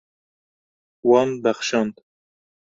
[1.07, 1.95] Wan bexşand.